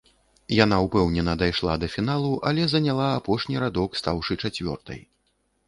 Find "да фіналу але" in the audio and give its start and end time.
1.83-2.63